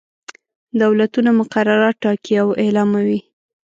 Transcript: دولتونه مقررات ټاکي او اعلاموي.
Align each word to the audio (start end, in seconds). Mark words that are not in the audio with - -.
دولتونه 0.81 1.29
مقررات 1.39 1.95
ټاکي 2.03 2.33
او 2.43 2.49
اعلاموي. 2.63 3.19